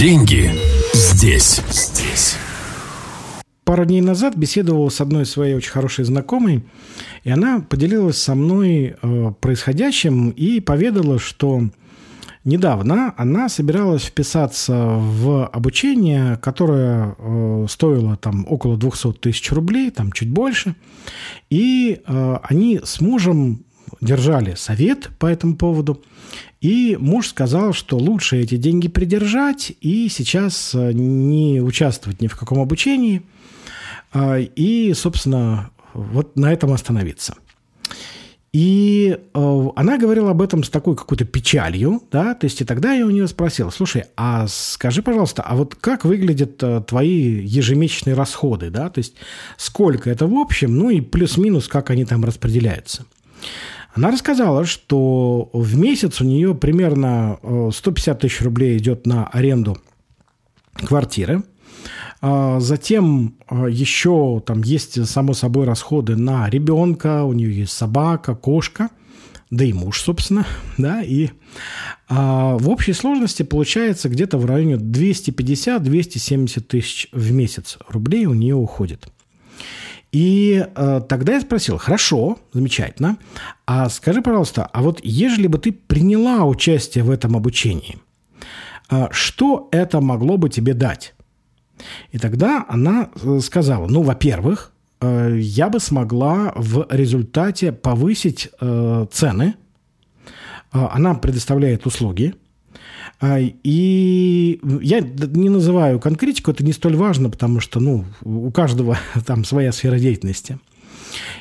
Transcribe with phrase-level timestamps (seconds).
[0.00, 0.50] Деньги
[0.94, 1.60] здесь.
[1.68, 2.36] Здесь.
[3.64, 6.64] Пару дней назад беседовал с одной своей очень хорошей знакомой,
[7.22, 11.64] и она поделилась со мной э, происходящим и поведала, что
[12.44, 20.12] недавно она собиралась вписаться в обучение, которое э, стоило там около 200 тысяч рублей, там
[20.12, 20.76] чуть больше,
[21.50, 23.66] и э, они с мужем
[24.00, 26.02] держали совет по этому поводу.
[26.60, 32.36] И муж сказал, что лучше эти деньги придержать и сейчас э, не участвовать ни в
[32.36, 33.22] каком обучении.
[34.12, 37.36] А, и, собственно, вот на этом остановиться.
[38.52, 42.92] И э, она говорила об этом с такой какой-то печалью, да, то есть и тогда
[42.92, 48.14] я у нее спросил, слушай, а скажи, пожалуйста, а вот как выглядят э, твои ежемесячные
[48.14, 49.14] расходы, да, то есть
[49.56, 53.06] сколько это в общем, ну и плюс-минус, как они там распределяются.
[53.94, 57.38] Она рассказала, что в месяц у нее примерно
[57.72, 59.78] 150 э, тысяч рублей идет на аренду
[60.74, 61.42] квартиры.
[62.20, 68.34] А затем э, еще там есть, само собой, расходы на ребенка, у нее есть собака,
[68.34, 68.90] кошка,
[69.50, 70.46] да и муж, собственно,
[70.78, 71.30] да, и
[72.08, 78.54] а, в общей сложности получается где-то в районе 250-270 тысяч в месяц рублей у нее
[78.54, 79.08] уходит.
[80.12, 83.16] И э, тогда я спросил, хорошо, замечательно,
[83.66, 87.98] а скажи, пожалуйста, а вот ежели бы ты приняла участие в этом обучении,
[88.90, 91.14] э, что это могло бы тебе дать?
[92.10, 99.06] И тогда она э, сказала, ну, во-первых, э, я бы смогла в результате повысить э,
[99.12, 99.54] цены.
[100.72, 102.34] Э, она предоставляет услуги–
[103.22, 109.44] и я не называю конкретику, это не столь важно, потому что ну, у каждого там
[109.44, 110.58] своя сфера деятельности.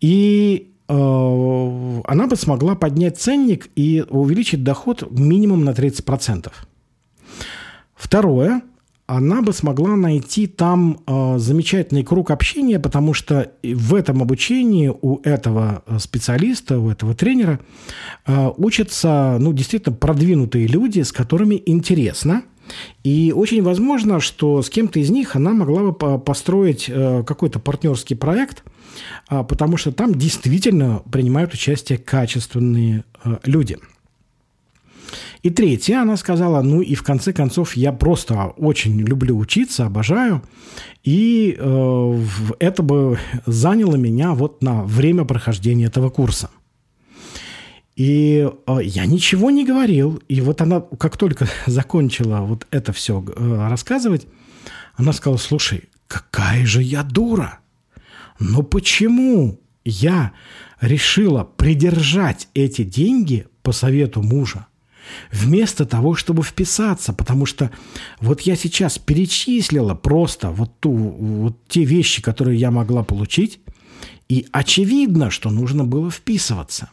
[0.00, 6.50] И э, она бы смогла поднять ценник и увеличить доход минимум на 30%.
[7.94, 8.62] Второе,
[9.16, 15.20] она бы смогла найти там э, замечательный круг общения, потому что в этом обучении у
[15.24, 17.58] этого э, специалиста, у этого тренера
[18.26, 22.44] э, учатся ну, действительно продвинутые люди, с которыми интересно.
[23.02, 28.62] И очень возможно, что с кем-то из них она могла бы построить какой-то партнерский проект,
[29.28, 33.02] потому что там действительно принимают участие качественные
[33.44, 33.76] люди–
[35.42, 40.42] и третье, она сказала, ну и в конце концов я просто очень люблю учиться, обожаю,
[41.02, 42.24] и э,
[42.58, 46.50] это бы заняло меня вот на время прохождения этого курса.
[47.96, 50.22] И э, я ничего не говорил.
[50.28, 54.26] И вот она, как только закончила вот это все э, рассказывать,
[54.94, 57.60] она сказала, слушай, какая же я дура.
[58.38, 60.32] Но почему я
[60.82, 64.66] решила придержать эти деньги по совету мужа?
[65.32, 67.70] Вместо того, чтобы вписаться, потому что
[68.20, 73.60] вот я сейчас перечислила просто вот, ту, вот те вещи, которые я могла получить,
[74.28, 76.90] и очевидно, что нужно было вписываться.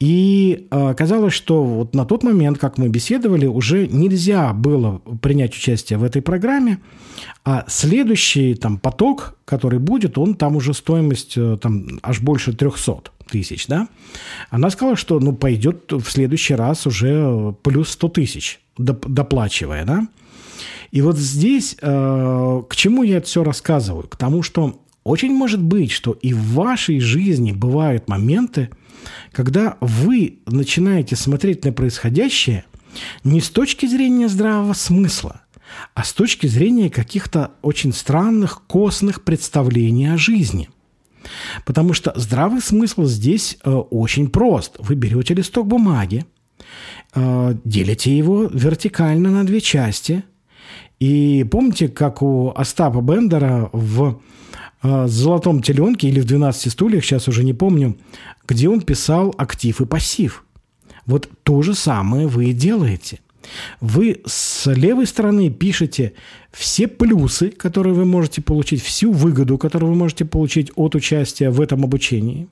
[0.00, 5.56] И э, оказалось, что вот на тот момент, как мы беседовали, уже нельзя было принять
[5.56, 6.78] участие в этой программе,
[7.44, 13.10] а следующий там поток, который будет, он там уже стоимость э, там аж больше 300
[13.28, 13.88] тысяч, да,
[14.50, 20.06] она сказала, что, ну, пойдет в следующий раз уже плюс 100 тысяч, доплачивая, да.
[20.92, 24.06] И вот здесь э, к чему я это все рассказываю?
[24.06, 28.70] К тому, что очень может быть, что и в вашей жизни бывают моменты,
[29.32, 32.64] когда вы начинаете смотреть на происходящее
[33.24, 35.42] не с точки зрения здравого смысла,
[35.94, 40.70] а с точки зрения каких-то очень странных, костных представлений о жизни–
[41.64, 44.76] Потому что здравый смысл здесь э, очень прост.
[44.78, 46.24] Вы берете листок бумаги,
[47.14, 50.24] э, делите его вертикально на две части.
[51.00, 54.20] И помните, как у Остапа Бендера в
[54.82, 57.96] э, «Золотом теленке» или в «12 стульях», сейчас уже не помню,
[58.46, 60.44] где он писал актив и пассив.
[61.06, 63.20] Вот то же самое вы и делаете–
[63.80, 66.14] вы с левой стороны пишете
[66.52, 71.60] все плюсы, которые вы можете получить, всю выгоду, которую вы можете получить от участия в
[71.60, 72.48] этом обучении.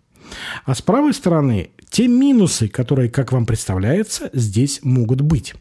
[0.65, 5.55] А с правой стороны те минусы, которые, как вам представляется, здесь могут быть.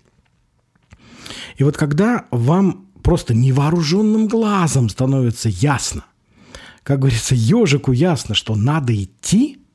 [1.57, 6.05] И вот когда вам просто невооруженным глазом становится ясно,
[6.85, 9.57] как говорится, ежику ясно, что надо идти–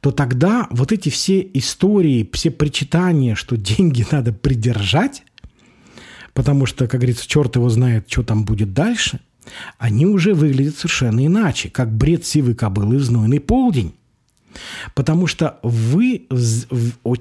[0.00, 5.24] то тогда вот эти все истории, все причитания, что деньги надо придержать,
[6.32, 9.18] потому что, как говорится, черт его знает, что там будет дальше,
[9.78, 13.94] они уже выглядят совершенно иначе, как бред сивой кобылы в знойный полдень.
[14.94, 16.26] Потому что вы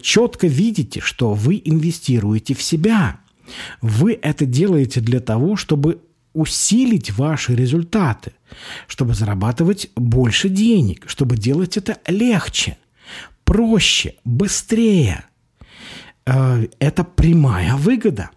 [0.01, 3.19] четко видите, что вы инвестируете в себя–
[3.81, 5.99] Вы это делаете для того, чтобы
[6.35, 8.33] усилить ваши результаты,
[8.87, 12.77] чтобы зарабатывать больше денег, чтобы делать это легче,
[13.43, 15.25] проще, быстрее.
[16.25, 18.29] Э, это прямая выгода.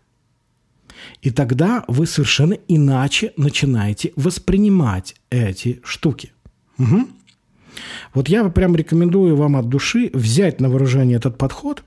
[1.21, 6.33] И тогда вы совершенно иначе начинаете воспринимать эти штуки.
[6.79, 7.09] Угу.
[8.15, 11.83] Вот я прям рекомендую вам от души взять на вооружение этот подход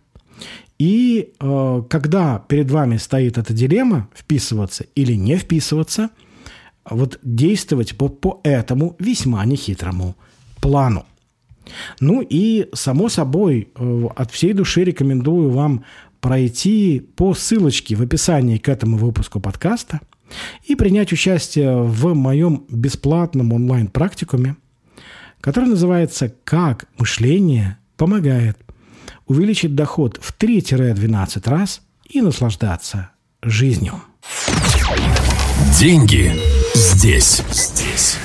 [0.81, 6.09] и э, когда перед вами стоит эта дилемма, вписываться или не вписываться,
[6.89, 10.15] вот действовать по, по этому весьма нехитрому
[10.59, 11.05] плану.
[11.99, 15.85] Ну и, само собой, э, от всей души рекомендую вам
[16.19, 19.99] пройти по ссылочке в описании к этому выпуску подкаста
[20.65, 24.55] и принять участие в моем бесплатном онлайн-практикуме,
[25.41, 28.57] который называется «Как мышление помогает
[29.25, 33.11] увеличить доход в 3-12 раз и наслаждаться
[33.41, 34.01] жизнью.
[35.79, 36.33] Деньги
[36.75, 37.41] здесь.
[37.51, 38.17] Здесь.